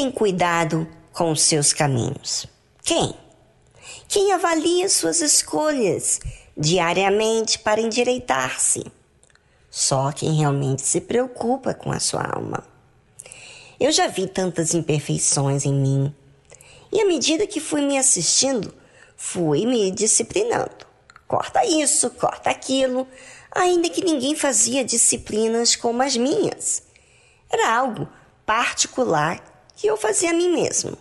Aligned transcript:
Tem 0.00 0.10
cuidado 0.10 0.88
com 1.12 1.30
os 1.30 1.42
seus 1.42 1.74
caminhos? 1.74 2.46
Quem? 2.82 3.14
Quem 4.08 4.32
avalia 4.32 4.88
suas 4.88 5.20
escolhas 5.20 6.20
diariamente 6.56 7.58
para 7.58 7.82
endireitar-se? 7.82 8.82
Só 9.70 10.10
quem 10.10 10.38
realmente 10.38 10.80
se 10.80 11.02
preocupa 11.02 11.74
com 11.74 11.92
a 11.92 12.00
sua 12.00 12.22
alma. 12.22 12.64
Eu 13.78 13.92
já 13.92 14.06
vi 14.06 14.26
tantas 14.26 14.72
imperfeições 14.72 15.66
em 15.66 15.74
mim, 15.74 16.14
e 16.90 17.02
à 17.02 17.06
medida 17.06 17.46
que 17.46 17.60
fui 17.60 17.82
me 17.82 17.98
assistindo, 17.98 18.72
fui 19.18 19.66
me 19.66 19.90
disciplinando. 19.90 20.86
Corta 21.28 21.62
isso, 21.66 22.08
corta 22.12 22.48
aquilo, 22.48 23.06
ainda 23.52 23.90
que 23.90 24.02
ninguém 24.02 24.34
fazia 24.34 24.82
disciplinas 24.82 25.76
como 25.76 26.02
as 26.02 26.16
minhas. 26.16 26.84
Era 27.50 27.76
algo 27.76 28.08
particular 28.46 29.49
que 29.80 29.86
eu 29.86 29.96
fazia 29.96 30.28
a 30.28 30.34
mim 30.34 30.52
mesmo, 30.52 30.94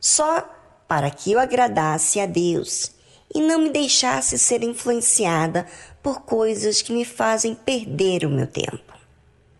só 0.00 0.44
para 0.88 1.08
que 1.10 1.30
eu 1.30 1.38
agradasse 1.38 2.18
a 2.18 2.26
Deus 2.26 2.90
e 3.32 3.40
não 3.40 3.60
me 3.60 3.70
deixasse 3.70 4.36
ser 4.36 4.64
influenciada 4.64 5.64
por 6.02 6.22
coisas 6.22 6.82
que 6.82 6.92
me 6.92 7.04
fazem 7.04 7.54
perder 7.54 8.24
o 8.24 8.30
meu 8.30 8.48
tempo. 8.48 8.82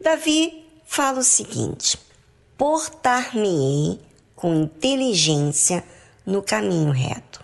Davi 0.00 0.66
fala 0.84 1.20
o 1.20 1.24
seguinte: 1.24 1.96
portar-me-ei 2.58 4.00
com 4.34 4.52
inteligência 4.52 5.84
no 6.26 6.42
caminho 6.42 6.90
reto. 6.90 7.40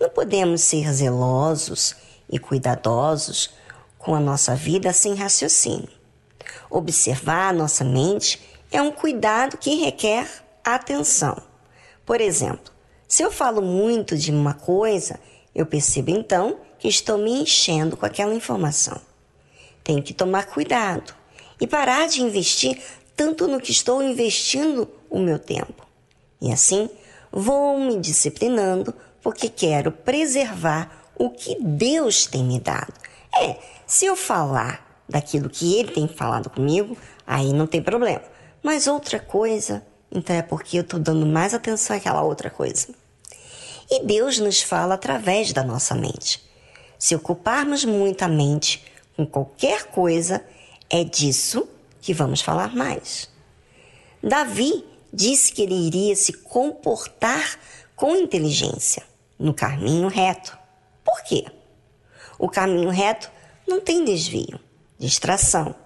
Não 0.00 0.10
podemos 0.10 0.62
ser 0.62 0.92
zelosos 0.92 1.94
e 2.28 2.40
cuidadosos 2.40 3.50
com 3.96 4.16
a 4.16 4.20
nossa 4.20 4.56
vida 4.56 4.92
sem 4.92 5.14
raciocínio. 5.14 5.88
Observar 6.68 7.50
a 7.50 7.52
nossa 7.52 7.84
mente 7.84 8.55
é 8.70 8.80
um 8.82 8.90
cuidado 8.90 9.56
que 9.56 9.74
requer 9.76 10.28
atenção. 10.64 11.36
Por 12.04 12.20
exemplo, 12.20 12.72
se 13.08 13.22
eu 13.22 13.30
falo 13.30 13.62
muito 13.62 14.16
de 14.16 14.30
uma 14.30 14.54
coisa, 14.54 15.20
eu 15.54 15.64
percebo 15.64 16.10
então 16.10 16.58
que 16.78 16.88
estou 16.88 17.18
me 17.18 17.30
enchendo 17.30 17.96
com 17.96 18.04
aquela 18.04 18.34
informação. 18.34 19.00
Tenho 19.82 20.02
que 20.02 20.12
tomar 20.12 20.46
cuidado 20.46 21.14
e 21.60 21.66
parar 21.66 22.08
de 22.08 22.22
investir 22.22 22.80
tanto 23.16 23.48
no 23.48 23.60
que 23.60 23.70
estou 23.70 24.02
investindo 24.02 24.88
o 25.08 25.18
meu 25.18 25.38
tempo. 25.38 25.86
E 26.40 26.52
assim, 26.52 26.90
vou 27.32 27.78
me 27.78 27.98
disciplinando 27.98 28.94
porque 29.22 29.48
quero 29.48 29.90
preservar 29.90 31.10
o 31.16 31.30
que 31.30 31.56
Deus 31.60 32.26
tem 32.26 32.44
me 32.44 32.60
dado. 32.60 32.92
É, 33.40 33.56
se 33.86 34.04
eu 34.04 34.14
falar 34.14 35.02
daquilo 35.08 35.48
que 35.48 35.78
Ele 35.78 35.92
tem 35.92 36.06
falado 36.06 36.50
comigo, 36.50 36.96
aí 37.26 37.52
não 37.52 37.66
tem 37.66 37.82
problema. 37.82 38.22
Mas 38.66 38.88
outra 38.88 39.20
coisa, 39.20 39.86
então 40.10 40.34
é 40.34 40.42
porque 40.42 40.76
eu 40.76 40.82
estou 40.82 40.98
dando 40.98 41.24
mais 41.24 41.54
atenção 41.54 41.96
àquela 41.96 42.22
outra 42.22 42.50
coisa. 42.50 42.88
E 43.88 44.04
Deus 44.04 44.40
nos 44.40 44.60
fala 44.60 44.94
através 44.94 45.52
da 45.52 45.62
nossa 45.62 45.94
mente. 45.94 46.44
Se 46.98 47.14
ocuparmos 47.14 47.84
muito 47.84 48.24
a 48.24 48.28
mente 48.28 48.84
com 49.16 49.24
qualquer 49.24 49.84
coisa, 49.84 50.44
é 50.90 51.04
disso 51.04 51.68
que 52.00 52.12
vamos 52.12 52.40
falar 52.40 52.74
mais. 52.74 53.30
Davi 54.20 54.84
disse 55.12 55.52
que 55.52 55.62
ele 55.62 55.86
iria 55.86 56.16
se 56.16 56.32
comportar 56.32 57.60
com 57.94 58.16
inteligência, 58.16 59.04
no 59.38 59.54
caminho 59.54 60.08
reto. 60.08 60.58
Por 61.04 61.22
quê? 61.22 61.46
O 62.36 62.48
caminho 62.48 62.90
reto 62.90 63.30
não 63.64 63.80
tem 63.80 64.04
desvio, 64.04 64.58
distração. 64.98 65.85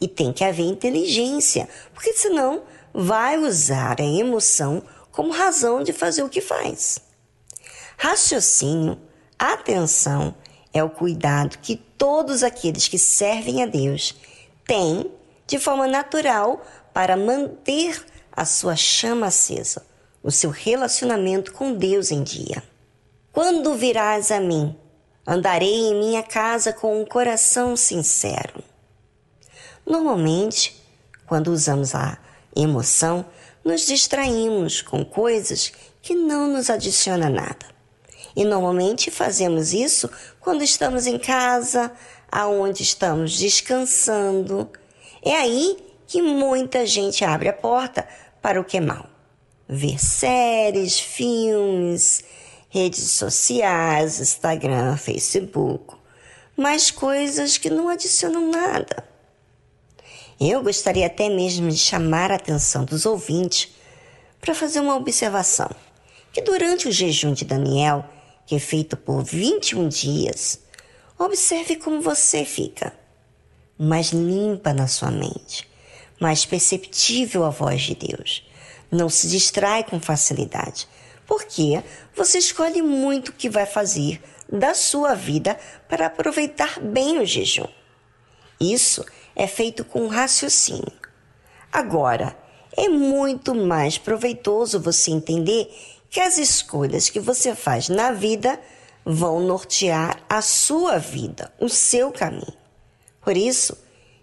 E 0.00 0.06
tem 0.06 0.32
que 0.32 0.44
haver 0.44 0.64
inteligência, 0.64 1.68
porque 1.94 2.12
senão 2.12 2.62
vai 2.92 3.38
usar 3.38 4.00
a 4.00 4.04
emoção 4.04 4.82
como 5.10 5.32
razão 5.32 5.82
de 5.82 5.92
fazer 5.92 6.22
o 6.22 6.28
que 6.28 6.40
faz. 6.40 6.98
Raciocínio, 7.96 8.98
atenção, 9.38 10.34
é 10.72 10.84
o 10.84 10.90
cuidado 10.90 11.58
que 11.58 11.76
todos 11.76 12.42
aqueles 12.42 12.88
que 12.88 12.98
servem 12.98 13.62
a 13.62 13.66
Deus 13.66 14.14
têm 14.66 15.10
de 15.46 15.58
forma 15.58 15.86
natural 15.86 16.62
para 16.92 17.16
manter 17.16 18.04
a 18.30 18.44
sua 18.44 18.76
chama 18.76 19.26
acesa, 19.26 19.86
o 20.22 20.30
seu 20.30 20.50
relacionamento 20.50 21.52
com 21.52 21.72
Deus 21.72 22.10
em 22.10 22.22
dia. 22.22 22.62
Quando 23.32 23.74
virás 23.74 24.30
a 24.30 24.40
mim, 24.40 24.76
andarei 25.26 25.88
em 25.88 25.94
minha 25.94 26.22
casa 26.22 26.72
com 26.72 27.00
um 27.00 27.04
coração 27.04 27.76
sincero. 27.76 28.62
Normalmente, 29.86 30.82
quando 31.26 31.52
usamos 31.52 31.94
a 31.94 32.18
emoção, 32.54 33.24
nos 33.64 33.86
distraímos 33.86 34.82
com 34.82 35.04
coisas 35.04 35.72
que 36.02 36.14
não 36.14 36.48
nos 36.48 36.70
adicionam 36.70 37.30
nada. 37.30 37.66
E 38.34 38.44
normalmente 38.44 39.10
fazemos 39.10 39.72
isso 39.72 40.10
quando 40.40 40.62
estamos 40.62 41.06
em 41.06 41.18
casa, 41.18 41.92
aonde 42.30 42.82
estamos 42.82 43.38
descansando. 43.38 44.68
É 45.22 45.34
aí 45.34 45.76
que 46.06 46.20
muita 46.20 46.84
gente 46.84 47.24
abre 47.24 47.48
a 47.48 47.52
porta 47.52 48.06
para 48.42 48.60
o 48.60 48.64
que 48.64 48.76
é 48.76 48.80
mal. 48.80 49.06
Ver 49.68 49.98
séries, 49.98 51.00
filmes, 51.00 52.22
redes 52.68 53.10
sociais, 53.12 54.20
Instagram, 54.20 54.96
Facebook, 54.96 55.94
mas 56.56 56.90
coisas 56.90 57.56
que 57.56 57.70
não 57.70 57.88
adicionam 57.88 58.50
nada. 58.50 59.15
Eu 60.38 60.62
gostaria 60.62 61.06
até 61.06 61.30
mesmo 61.30 61.70
de 61.70 61.78
chamar 61.78 62.30
a 62.30 62.34
atenção 62.34 62.84
dos 62.84 63.06
ouvintes 63.06 63.68
para 64.38 64.54
fazer 64.54 64.80
uma 64.80 64.94
observação: 64.94 65.70
que 66.30 66.42
durante 66.42 66.86
o 66.86 66.92
jejum 66.92 67.32
de 67.32 67.44
Daniel, 67.44 68.04
que 68.44 68.54
é 68.54 68.58
feito 68.58 68.98
por 68.98 69.24
21 69.24 69.88
dias, 69.88 70.60
observe 71.18 71.76
como 71.76 72.02
você 72.02 72.44
fica. 72.44 72.92
Mais 73.78 74.10
limpa 74.10 74.72
na 74.72 74.86
sua 74.86 75.10
mente, 75.10 75.68
mais 76.20 76.44
perceptível 76.44 77.44
a 77.44 77.50
voz 77.50 77.82
de 77.82 77.94
Deus. 77.94 78.46
Não 78.90 79.08
se 79.08 79.28
distrai 79.28 79.84
com 79.84 80.00
facilidade, 80.00 80.86
porque 81.26 81.82
você 82.14 82.38
escolhe 82.38 82.82
muito 82.82 83.30
o 83.30 83.32
que 83.32 83.50
vai 83.50 83.66
fazer 83.66 84.22
da 84.50 84.74
sua 84.74 85.14
vida 85.14 85.58
para 85.88 86.06
aproveitar 86.06 86.78
bem 86.80 87.18
o 87.18 87.26
jejum. 87.26 87.68
Isso 88.60 89.02
é 89.02 89.25
feito 89.46 89.84
com 89.84 90.06
raciocínio. 90.06 90.92
Agora, 91.72 92.36
é 92.76 92.88
muito 92.88 93.54
mais 93.54 93.98
proveitoso 93.98 94.80
você 94.80 95.10
entender 95.10 95.68
que 96.08 96.20
as 96.20 96.38
escolhas 96.38 97.10
que 97.10 97.20
você 97.20 97.54
faz 97.54 97.88
na 97.88 98.12
vida 98.12 98.60
vão 99.04 99.40
nortear 99.40 100.22
a 100.28 100.40
sua 100.40 100.98
vida, 100.98 101.52
o 101.60 101.68
seu 101.68 102.10
caminho. 102.10 102.56
Por 103.20 103.36
isso, 103.36 103.76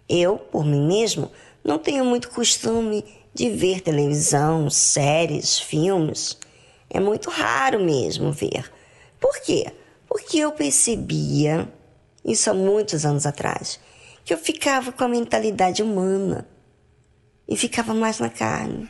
eu, 0.09 0.38
por 0.38 0.66
mim 0.66 0.88
mesmo, 0.88 1.31
não 1.63 1.78
tenho 1.78 2.03
muito 2.03 2.30
costume 2.30 3.06
de 3.34 3.50
ver 3.50 3.81
televisão, 3.81 4.69
séries, 4.69 5.59
filmes. 5.59 6.38
É 6.90 7.00
muito 7.00 7.30
raro 7.30 7.80
mesmo 7.80 8.31
ver. 8.31 8.72
Por 9.19 9.40
quê? 9.40 9.72
Porque 10.07 10.38
eu 10.38 10.51
percebia, 10.51 11.68
isso 12.24 12.50
há 12.50 12.53
muitos 12.53 13.06
anos 13.06 13.25
atrás, 13.25 13.80
que 14.23 14.34
eu 14.34 14.38
ficava 14.38 14.91
com 14.91 15.03
a 15.03 15.07
mentalidade 15.07 15.84
humana 15.84 16.47
e 17.47 17.56
ficava 17.57 17.94
mais 17.94 18.19
na 18.19 18.29
carne. 18.29 18.89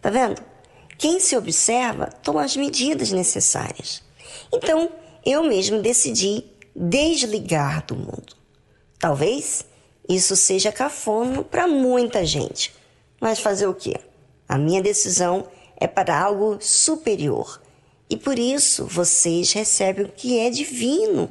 Tá 0.00 0.10
vendo? 0.10 0.42
Quem 0.98 1.20
se 1.20 1.36
observa 1.36 2.06
toma 2.06 2.42
as 2.42 2.56
medidas 2.56 3.12
necessárias. 3.12 4.02
Então, 4.52 4.90
eu 5.24 5.42
mesmo 5.44 5.80
decidi 5.80 6.44
desligar 6.74 7.84
do 7.86 7.96
mundo. 7.96 8.36
Talvez 8.98 9.64
isso 10.08 10.36
seja 10.36 10.72
cafona 10.72 11.42
para 11.42 11.66
muita 11.66 12.24
gente, 12.24 12.74
mas 13.20 13.38
fazer 13.38 13.66
o 13.66 13.74
quê? 13.74 13.96
A 14.48 14.58
minha 14.58 14.82
decisão 14.82 15.46
é 15.76 15.86
para 15.86 16.20
algo 16.20 16.58
superior 16.60 17.60
e 18.12 18.16
por 18.16 18.38
isso 18.38 18.84
vocês 18.84 19.52
recebem 19.52 20.04
o 20.04 20.08
que 20.08 20.38
é 20.38 20.50
divino. 20.50 21.30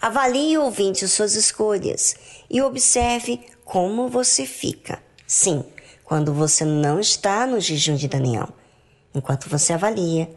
Avalie, 0.00 0.58
ouvinte, 0.58 1.06
suas 1.08 1.34
escolhas 1.34 2.16
e 2.48 2.60
observe 2.62 3.40
como 3.64 4.08
você 4.08 4.46
fica. 4.46 5.02
Sim, 5.26 5.64
quando 6.04 6.32
você 6.32 6.64
não 6.64 6.98
está 6.98 7.46
no 7.46 7.60
jejum 7.60 7.94
de 7.94 8.08
Daniel. 8.08 8.48
Enquanto 9.14 9.48
você 9.48 9.72
avalia, 9.72 10.30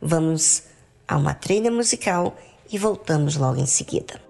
vamos 0.00 0.64
a 1.06 1.16
uma 1.16 1.34
trilha 1.34 1.70
musical 1.70 2.36
e 2.70 2.78
voltamos 2.78 3.36
logo 3.36 3.60
em 3.60 3.66
seguida. 3.66 4.29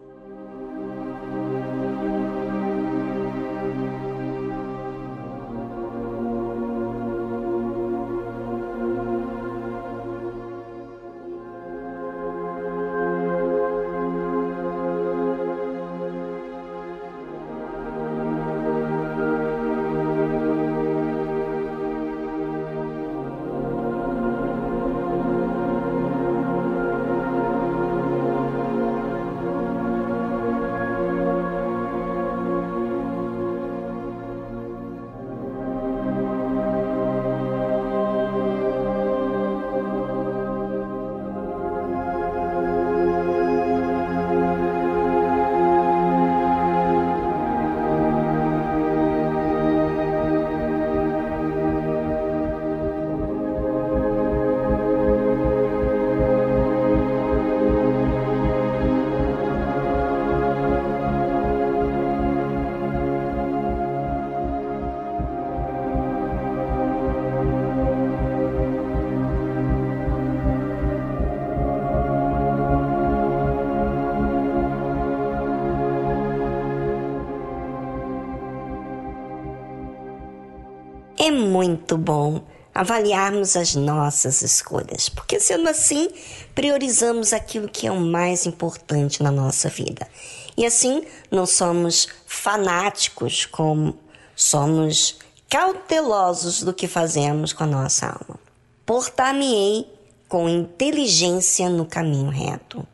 É 81.22 81.30
muito 81.30 81.98
bom 81.98 82.46
avaliarmos 82.74 83.54
as 83.54 83.74
nossas 83.74 84.40
escolhas, 84.40 85.10
porque 85.10 85.38
sendo 85.38 85.68
assim, 85.68 86.08
priorizamos 86.54 87.34
aquilo 87.34 87.68
que 87.68 87.86
é 87.86 87.92
o 87.92 88.00
mais 88.00 88.46
importante 88.46 89.22
na 89.22 89.30
nossa 89.30 89.68
vida. 89.68 90.08
E 90.56 90.64
assim, 90.64 91.04
não 91.30 91.44
somos 91.44 92.08
fanáticos, 92.26 93.44
como 93.44 93.98
somos 94.34 95.18
cautelosos 95.46 96.62
do 96.62 96.72
que 96.72 96.88
fazemos 96.88 97.52
com 97.52 97.64
a 97.64 97.66
nossa 97.66 98.06
alma. 98.06 98.40
Portar-me-ei 98.86 99.92
com 100.26 100.48
inteligência 100.48 101.68
no 101.68 101.84
caminho 101.84 102.30
reto. 102.30 102.88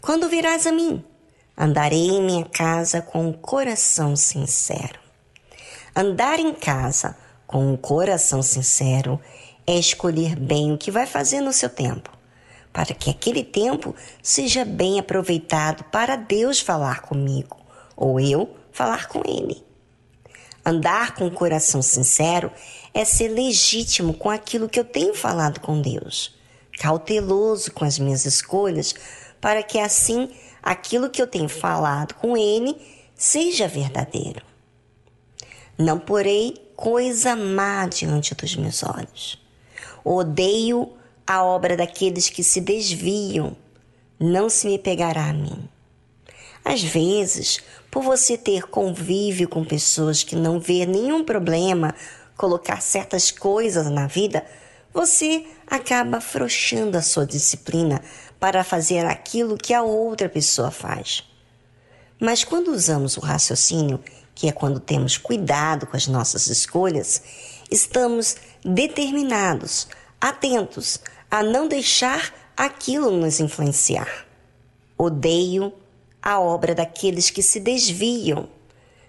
Quando 0.00 0.26
virás 0.26 0.66
a 0.66 0.72
mim, 0.72 1.04
andarei 1.54 2.08
em 2.08 2.22
minha 2.22 2.46
casa 2.46 3.02
com 3.02 3.28
o 3.28 3.34
coração 3.34 4.16
sincero. 4.16 4.98
Andar 5.94 6.40
em 6.40 6.54
casa 6.54 7.14
com 7.48 7.72
o 7.72 7.78
coração 7.78 8.42
sincero 8.42 9.18
é 9.66 9.74
escolher 9.74 10.36
bem 10.36 10.70
o 10.70 10.78
que 10.78 10.90
vai 10.90 11.06
fazer 11.06 11.40
no 11.40 11.50
seu 11.52 11.70
tempo, 11.70 12.12
para 12.74 12.94
que 12.94 13.08
aquele 13.08 13.42
tempo 13.42 13.96
seja 14.22 14.66
bem 14.66 15.00
aproveitado 15.00 15.82
para 15.84 16.14
Deus 16.14 16.60
falar 16.60 17.00
comigo 17.00 17.56
ou 17.96 18.20
eu 18.20 18.54
falar 18.70 19.08
com 19.08 19.22
Ele. 19.26 19.64
Andar 20.64 21.14
com 21.14 21.26
o 21.26 21.30
coração 21.30 21.80
sincero 21.80 22.52
é 22.92 23.02
ser 23.02 23.28
legítimo 23.28 24.12
com 24.12 24.28
aquilo 24.28 24.68
que 24.68 24.78
eu 24.78 24.84
tenho 24.84 25.14
falado 25.14 25.58
com 25.60 25.80
Deus, 25.80 26.36
cauteloso 26.78 27.72
com 27.72 27.86
as 27.86 27.98
minhas 27.98 28.26
escolhas, 28.26 28.94
para 29.40 29.62
que 29.62 29.78
assim 29.78 30.30
aquilo 30.62 31.08
que 31.08 31.22
eu 31.22 31.26
tenho 31.26 31.48
falado 31.48 32.12
com 32.12 32.36
Ele 32.36 32.76
seja 33.14 33.66
verdadeiro. 33.66 34.42
Não 35.78 35.98
porei 35.98 36.67
coisa 36.78 37.34
má 37.34 37.88
diante 37.88 38.36
dos 38.36 38.54
meus 38.54 38.84
olhos. 38.84 39.36
Odeio 40.04 40.92
a 41.26 41.42
obra 41.42 41.76
daqueles 41.76 42.30
que 42.30 42.44
se 42.44 42.60
desviam, 42.60 43.56
não 44.16 44.48
se 44.48 44.68
me 44.68 44.78
pegará 44.78 45.28
a 45.28 45.32
mim. 45.32 45.68
Às 46.64 46.80
vezes, 46.80 47.58
por 47.90 48.04
você 48.04 48.38
ter 48.38 48.68
convívio 48.68 49.48
com 49.48 49.64
pessoas 49.64 50.22
que 50.22 50.36
não 50.36 50.60
vê 50.60 50.86
nenhum 50.86 51.24
problema 51.24 51.92
colocar 52.36 52.80
certas 52.80 53.32
coisas 53.32 53.90
na 53.90 54.06
vida, 54.06 54.46
você 54.94 55.46
acaba 55.66 56.18
afrouxando 56.18 56.96
a 56.96 57.02
sua 57.02 57.26
disciplina 57.26 58.00
para 58.38 58.62
fazer 58.62 59.04
aquilo 59.04 59.58
que 59.58 59.74
a 59.74 59.82
outra 59.82 60.28
pessoa 60.28 60.70
faz. 60.70 61.24
Mas 62.20 62.44
quando 62.44 62.68
usamos 62.68 63.16
o 63.16 63.20
raciocínio 63.20 64.00
que 64.38 64.48
é 64.48 64.52
quando 64.52 64.78
temos 64.78 65.18
cuidado 65.18 65.84
com 65.84 65.96
as 65.96 66.06
nossas 66.06 66.46
escolhas, 66.46 67.20
estamos 67.68 68.36
determinados, 68.64 69.88
atentos 70.20 71.00
a 71.28 71.42
não 71.42 71.66
deixar 71.66 72.32
aquilo 72.56 73.10
nos 73.10 73.40
influenciar. 73.40 74.28
Odeio 74.96 75.72
a 76.22 76.38
obra 76.38 76.72
daqueles 76.72 77.30
que 77.30 77.42
se 77.42 77.58
desviam, 77.58 78.48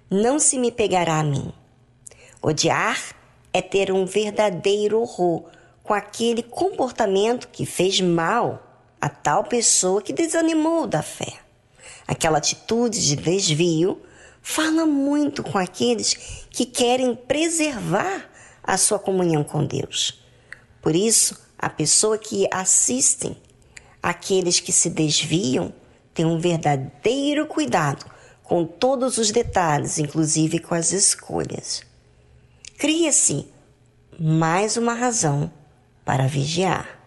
não 0.09 0.39
se 0.39 0.57
me 0.57 0.71
pegará 0.71 1.19
a 1.19 1.23
mim. 1.23 1.53
Odiar 2.41 2.99
é 3.53 3.61
ter 3.61 3.91
um 3.91 4.07
verdadeiro 4.07 4.99
horror 4.99 5.43
com 5.83 5.93
aquele 5.93 6.41
comportamento 6.41 7.49
que 7.49 7.67
fez 7.67 8.01
mal 8.01 8.63
a 8.99 9.07
tal 9.07 9.43
pessoa 9.43 10.01
que 10.01 10.11
desanimou 10.11 10.87
da 10.87 11.03
fé. 11.03 11.33
Aquela 12.07 12.39
atitude 12.39 13.05
de 13.05 13.15
desvio 13.15 14.01
fala 14.41 14.85
muito 14.85 15.43
com 15.43 15.57
aqueles 15.57 16.13
que 16.49 16.65
querem 16.65 17.15
preservar 17.15 18.29
a 18.63 18.77
sua 18.77 18.99
comunhão 18.99 19.43
com 19.43 19.65
Deus. 19.65 20.21
Por 20.81 20.95
isso, 20.95 21.39
a 21.57 21.69
pessoa 21.69 22.17
que 22.17 22.47
assistem 22.51 23.35
aqueles 24.01 24.59
que 24.59 24.71
se 24.71 24.89
desviam 24.89 25.73
tem 26.13 26.25
um 26.25 26.39
verdadeiro 26.39 27.45
cuidado 27.45 28.05
com 28.43 28.65
todos 28.65 29.17
os 29.17 29.31
detalhes, 29.31 29.99
inclusive 29.99 30.59
com 30.59 30.73
as 30.73 30.91
escolhas. 30.91 31.83
Cria-se 32.77 33.47
mais 34.19 34.77
uma 34.77 34.93
razão 34.93 35.51
para 36.03 36.27
vigiar. 36.27 36.99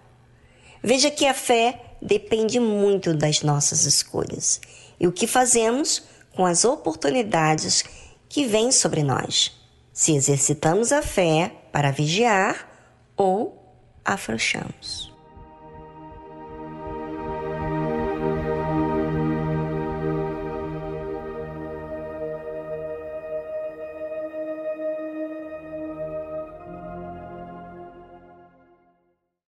Veja 0.82 1.10
que 1.10 1.26
a 1.26 1.34
fé 1.34 1.96
depende 2.00 2.60
muito 2.60 3.14
das 3.14 3.42
nossas 3.42 3.84
escolhas 3.84 4.60
e 4.98 5.06
o 5.06 5.12
que 5.12 5.26
fazemos 5.26 6.02
com 6.34 6.46
as 6.46 6.64
oportunidades 6.64 7.84
que 8.28 8.46
vêm 8.46 8.72
sobre 8.72 9.02
nós, 9.02 9.52
se 9.92 10.14
exercitamos 10.14 10.90
a 10.92 11.02
fé 11.02 11.52
para 11.70 11.90
vigiar 11.90 12.68
ou 13.16 13.62
afrouxamos. 14.04 15.11